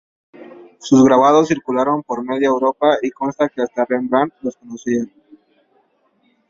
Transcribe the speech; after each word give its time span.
Sus 0.79 1.03
grabados 1.03 1.49
circularon 1.49 2.01
por 2.01 2.23
media 2.25 2.47
Europa 2.47 2.95
y 3.03 3.11
consta 3.11 3.47
que 3.49 3.61
hasta 3.61 3.85
Rembrandt 3.85 4.33
los 4.41 4.57
conocía. 4.57 5.03